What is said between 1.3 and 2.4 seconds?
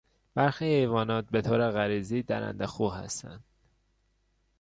طور غریزی